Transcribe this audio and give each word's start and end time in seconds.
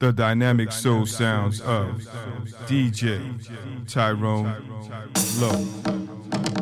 The 0.00 0.14
dynamic 0.14 0.72
soul 0.72 1.04
sounds 1.04 1.60
of 1.60 2.00
DJ 2.66 3.36
Tyrone 3.86 4.56
Lowe. 5.38 6.59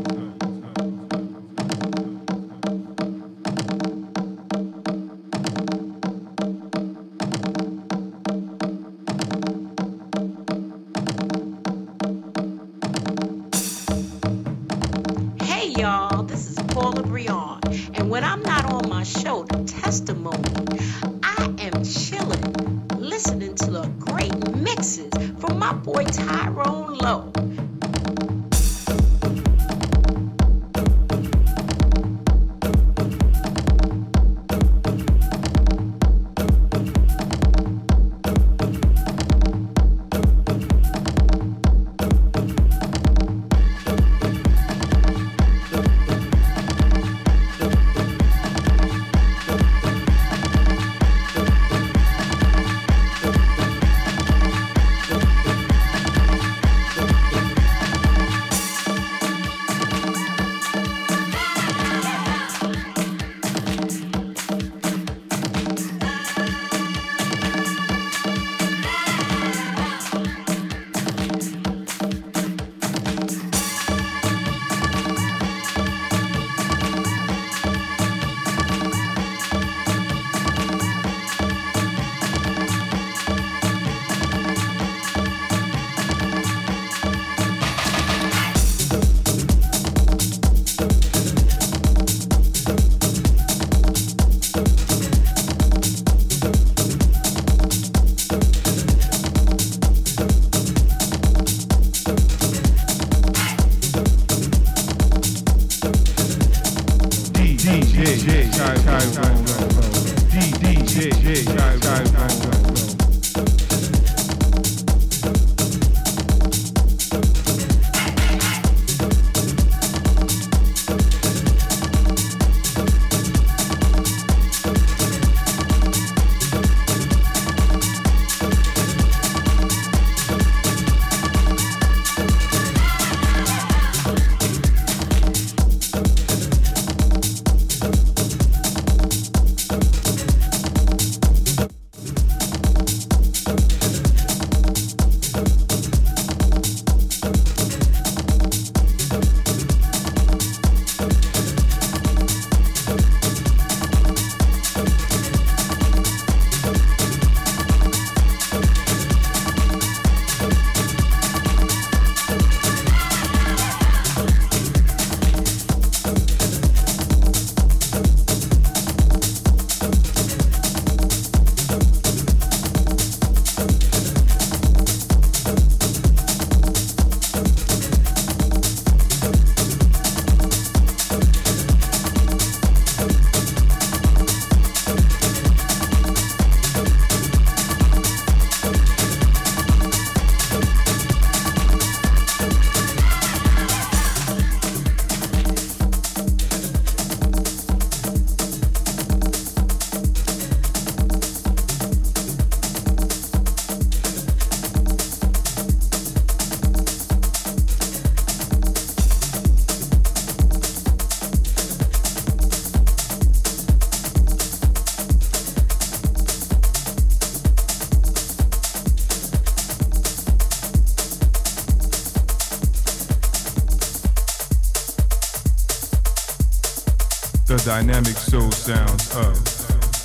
The 227.49 227.57
dynamic 227.65 228.19
soul 228.19 228.51
sounds 228.51 229.15
of 229.17 229.33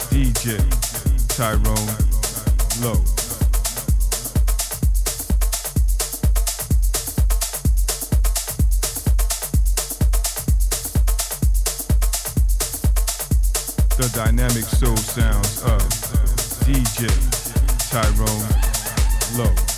DJ 0.10 0.56
Tyrone 1.28 1.76
Lowe. 2.80 3.04
The 13.98 14.10
dynamic 14.16 14.64
soul 14.64 14.96
sounds 14.96 15.62
of 15.64 15.82
DJ 16.64 17.10
Tyrone 17.92 18.48
Lowe. 19.38 19.73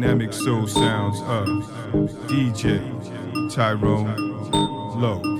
Dynamic 0.00 0.32
soul 0.32 0.66
sounds 0.66 1.20
of 1.20 1.46
DJ 2.26 2.82
Tyrone 3.54 4.16
Lowe. 5.00 5.33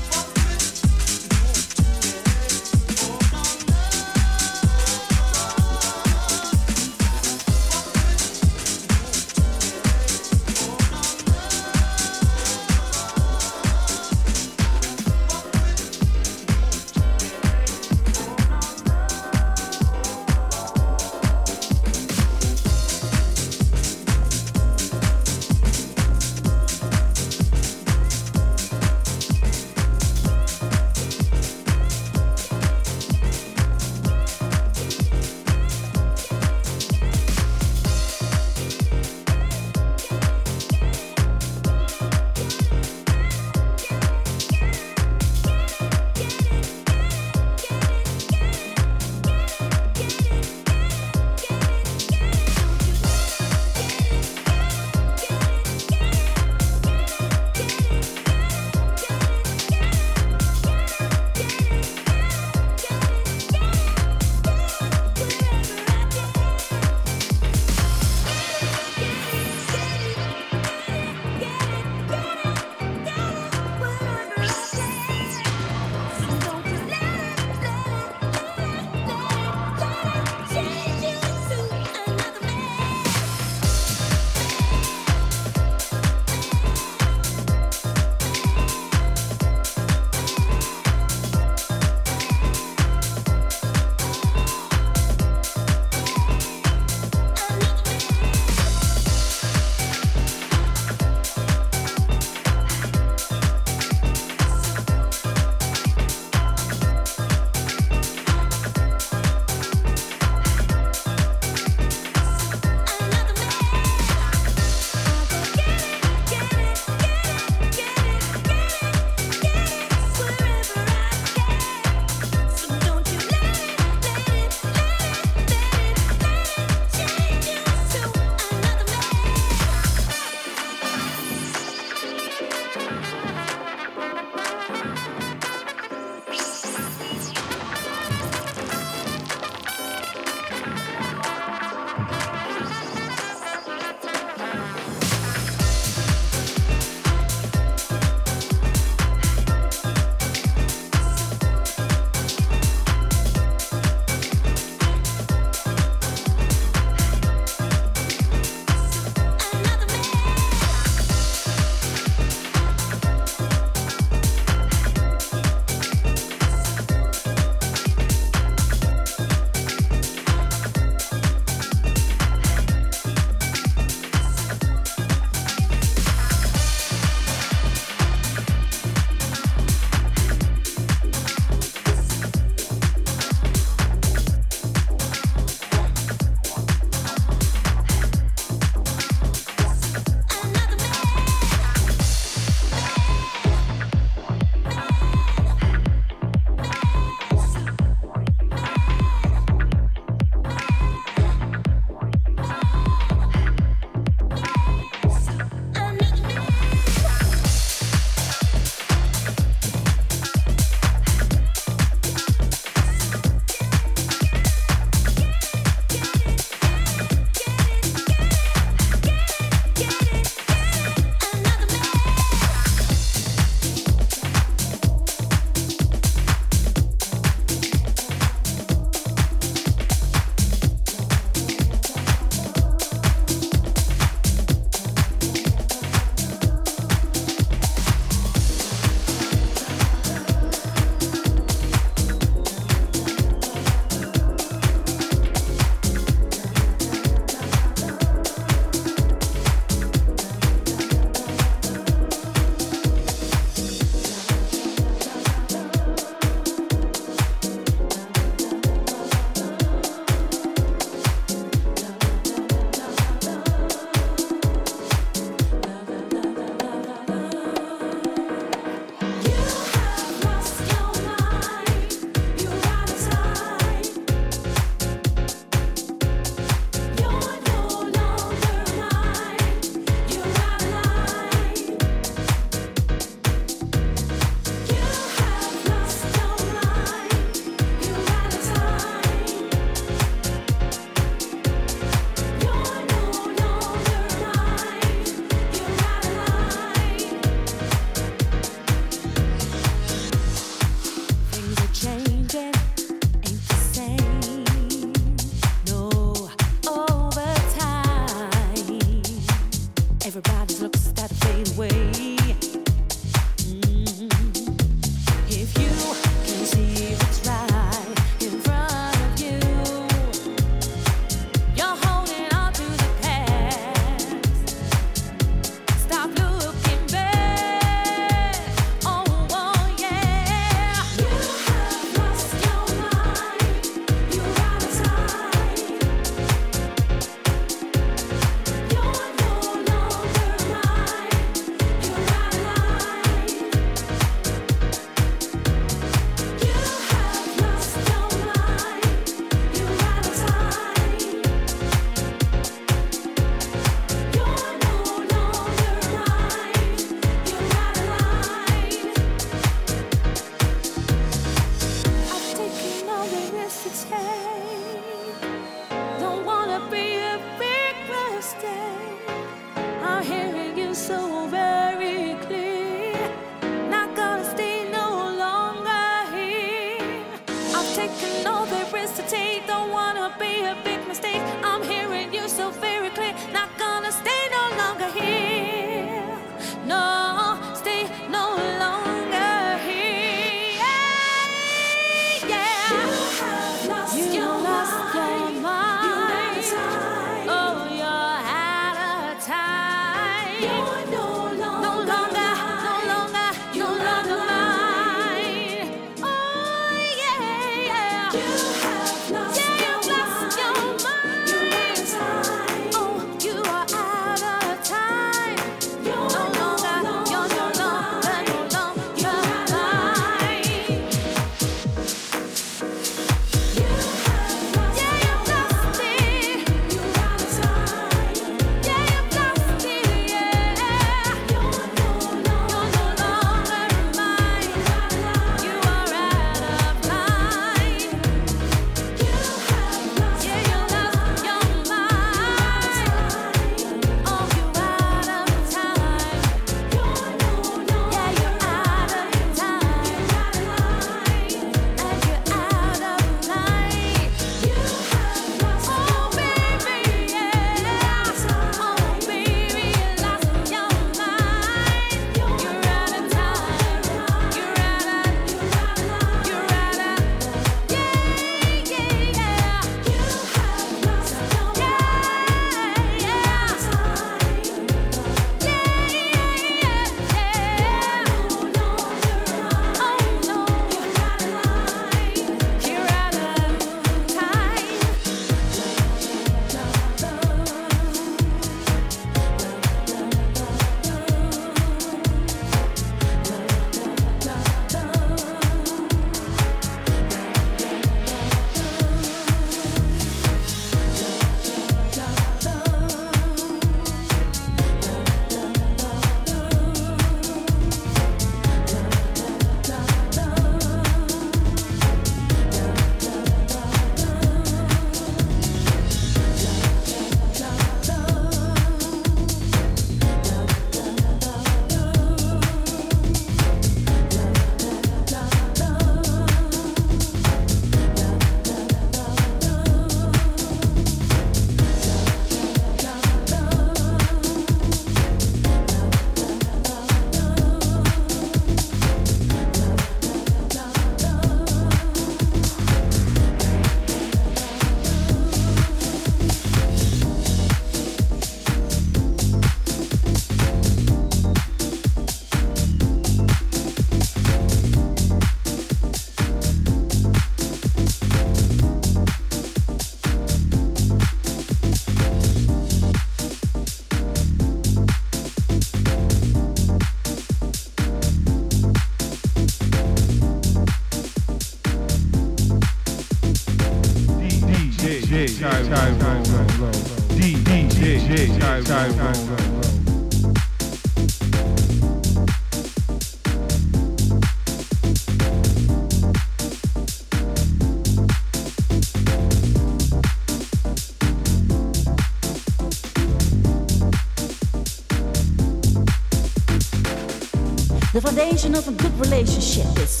Foundation 598.41 598.55
of 598.55 598.67
a 598.67 598.71
good 598.71 598.93
relationship 598.99 599.65
is 599.79 600.00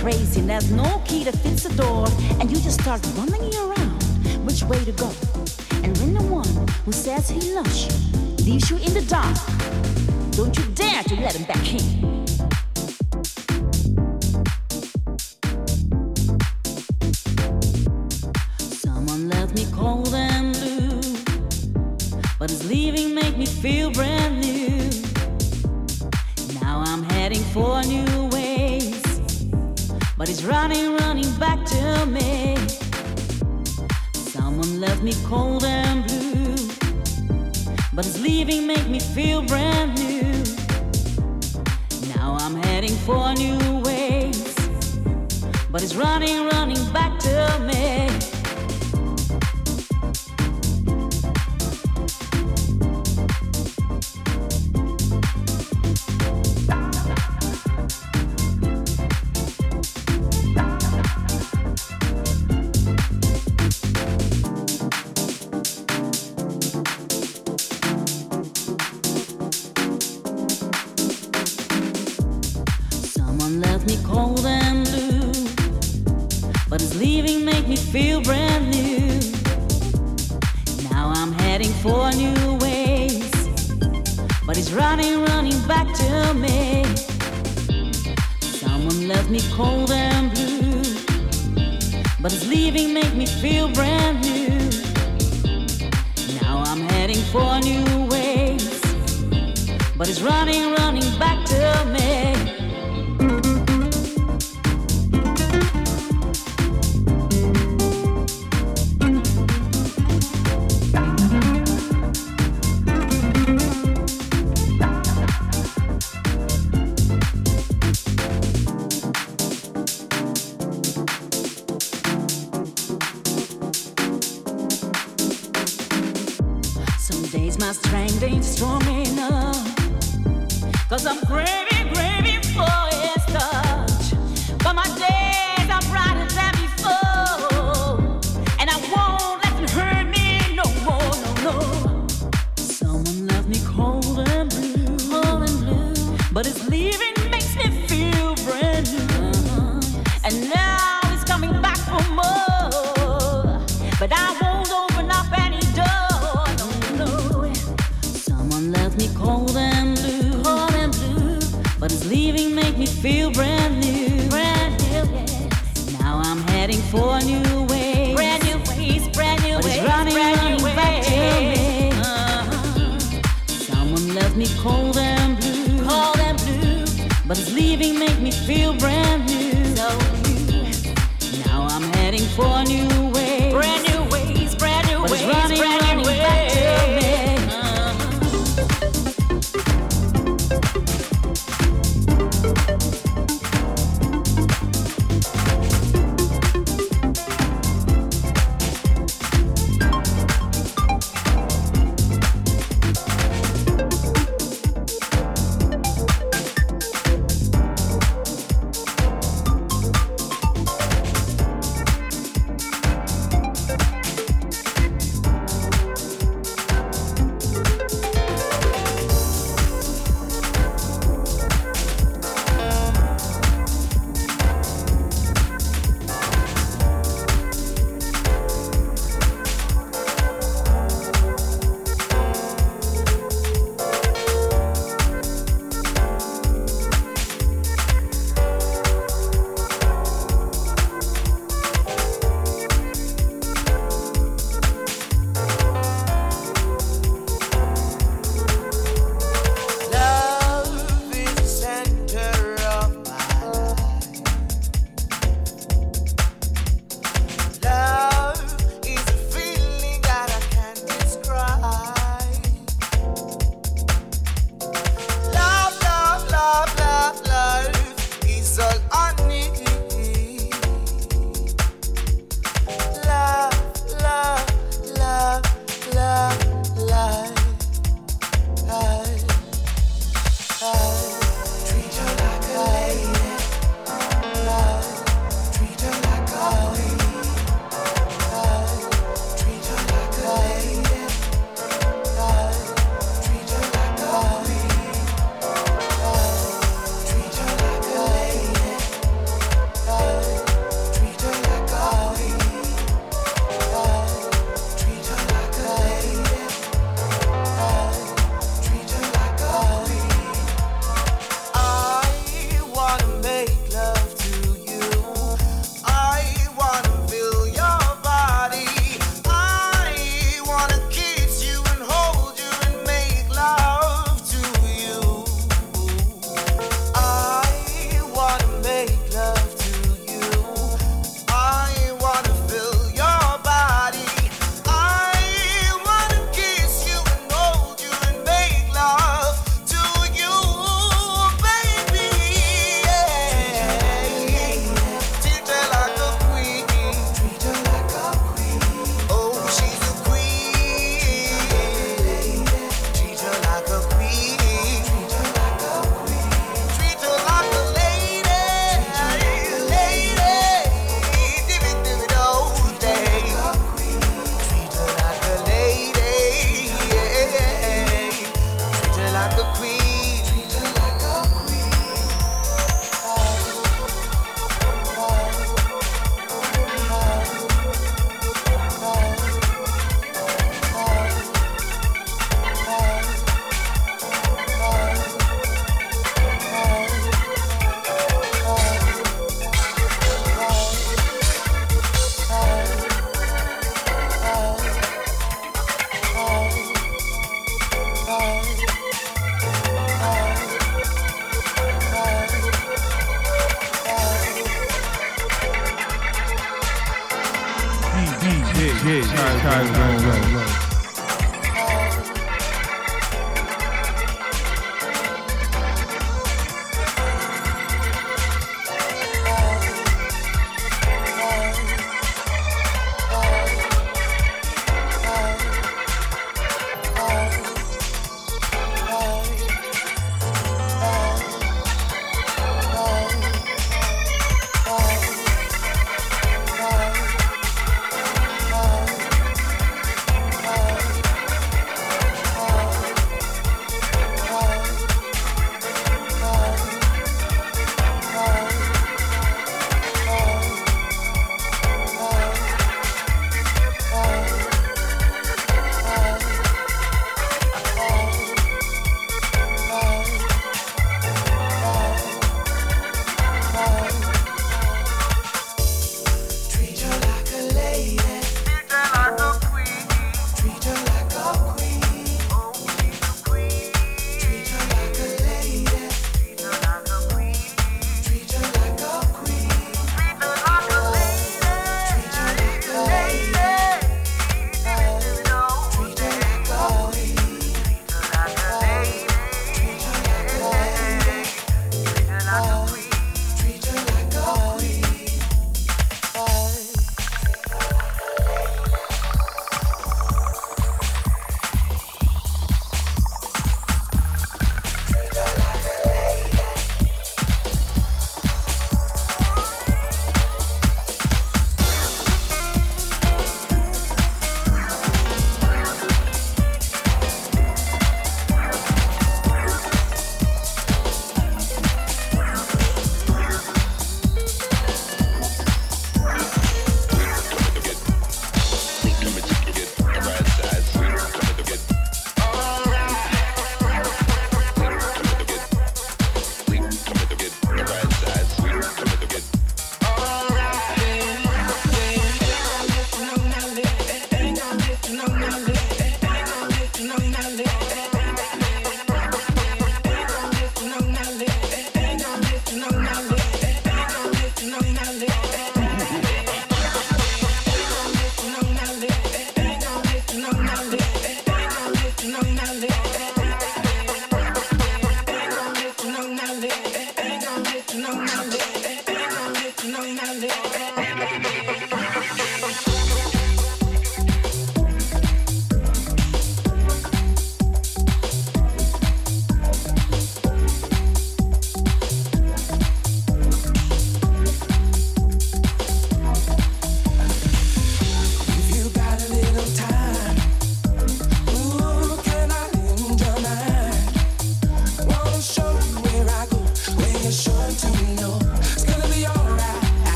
crazy 0.00 0.40
and 0.40 0.48
there's 0.48 0.70
no 0.70 1.02
key 1.04 1.24
that 1.24 1.36
fits 1.36 1.64
the 1.64 1.74
door, 1.74 2.06
and 2.40 2.50
you 2.50 2.58
just 2.60 2.80
start 2.80 3.06
running 3.16 3.54
around 3.54 4.02
which 4.46 4.62
way 4.62 4.82
to 4.84 4.92
go. 4.92 5.12
And 5.84 5.96
when 5.98 6.14
the 6.14 6.22
one 6.22 6.48
who 6.86 6.92
says 6.92 7.28
he 7.28 7.52
loves 7.52 7.84
you 7.84 8.44
leaves 8.46 8.70
you 8.70 8.78
in 8.78 8.94
the 8.94 9.02
dark, 9.02 9.36
don't 10.32 10.56
you 10.56 10.64
dare 10.74 11.02
to 11.02 11.14
let 11.16 11.36
him 11.36 11.44
back 11.44 11.74
in. 11.74 11.99
leaving 77.00 77.46
make 77.46 77.66
me 77.66 77.76
feel 77.76 78.20
brand 78.20 78.70
new. 78.70 79.08
Now 80.90 81.10
I'm 81.16 81.32
heading 81.32 81.72
for 81.82 82.10
new 82.12 82.58
ways, 82.58 83.32
but 84.46 84.58
it's 84.58 84.70
running, 84.70 85.24
running 85.24 85.58
back 85.66 85.86
to 86.02 86.34
me. 86.34 86.84
Someone 88.42 89.08
left 89.08 89.30
me 89.30 89.40
cold 89.56 89.90
and 89.90 90.30
blue, 90.34 90.82
but 92.20 92.34
it's 92.34 92.46
leaving 92.46 92.92
make 92.92 93.14
me 93.14 93.24
feel 93.24 93.72
brand 93.72 94.20
new. 94.20 94.58
Now 96.42 96.62
I'm 96.66 96.82
heading 96.92 97.22
for 97.32 97.58
new 97.60 98.08
ways, 98.10 98.78
but 99.96 100.06
it's 100.06 100.20
running, 100.20 100.74
running 100.74 101.18
back 101.18 101.46
to 101.46 101.62
me. 101.94 102.29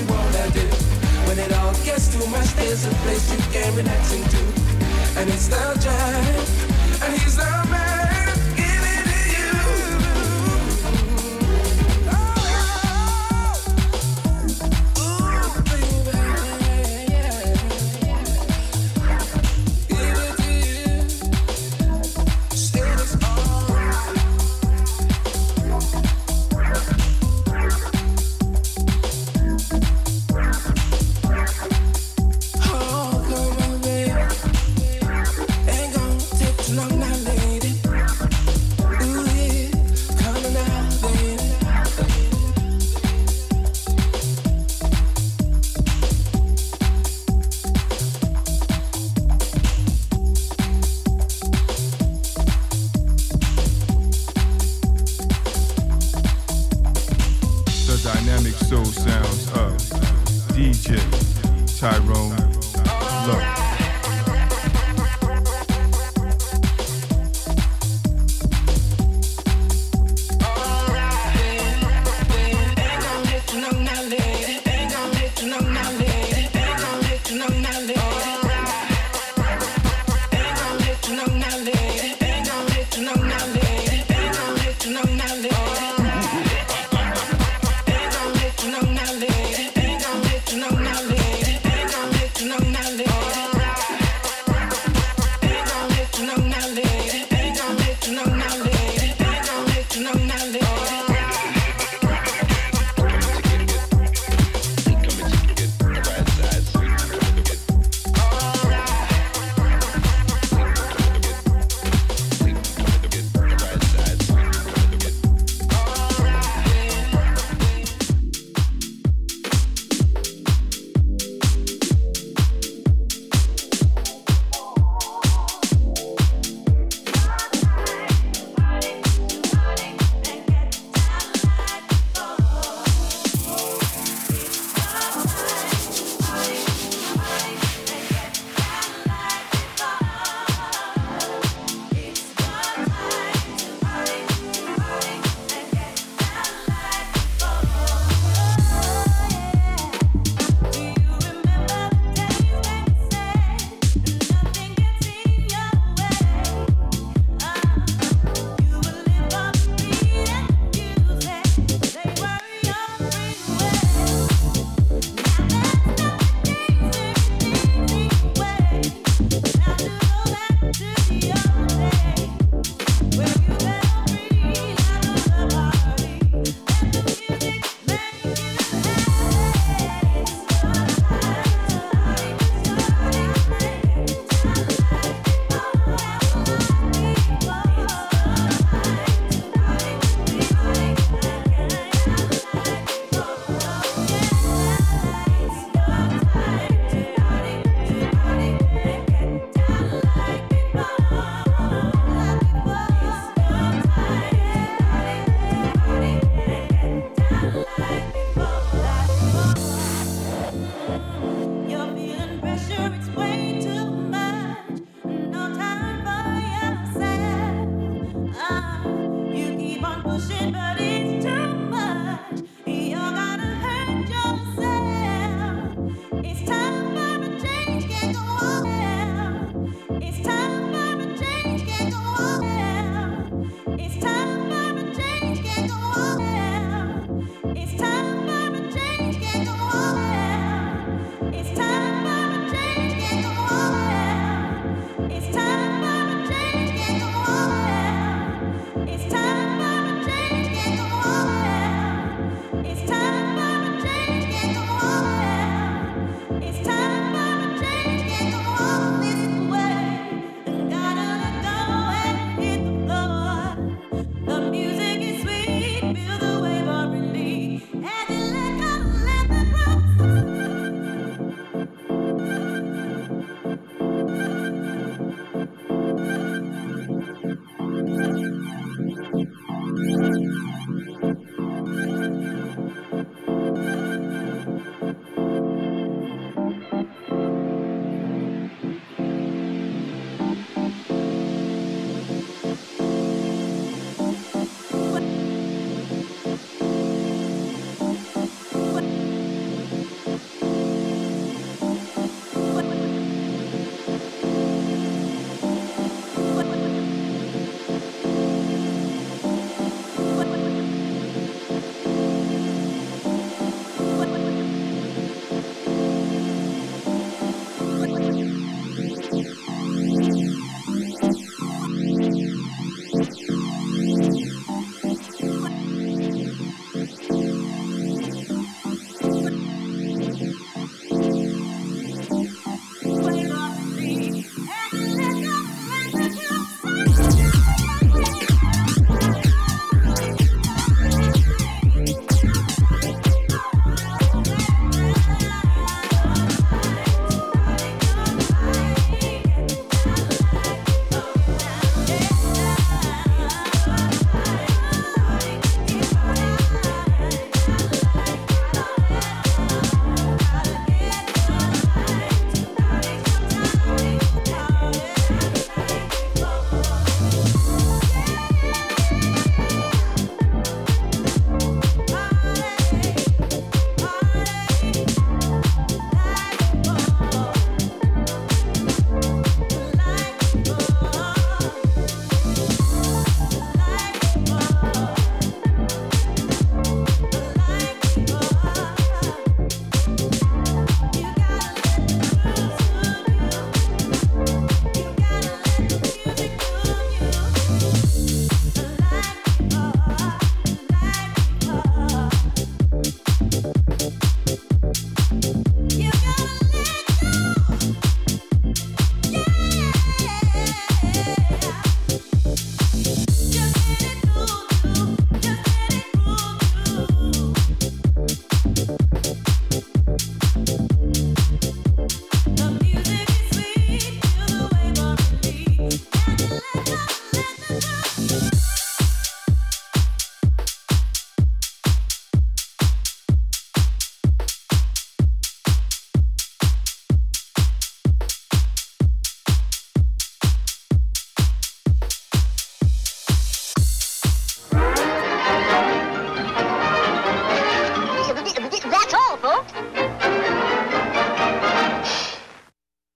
You 0.00 0.06
wanna 0.12 0.50
do. 0.50 0.66
When 1.26 1.38
it 1.38 1.52
all 1.52 1.74
gets 1.84 2.08
too 2.08 2.26
much, 2.30 2.48
there's 2.54 2.86
a 2.86 2.90
place 3.02 3.30
you 3.32 3.38
can 3.52 3.76
relax 3.76 4.12
into. 4.12 4.38
And 5.18 5.28
it's 5.28 5.48
the 5.48 5.78
jazz. 5.80 7.02
And 7.02 7.12
he's 7.20 7.36
the 7.36 7.68
man. 7.70 7.89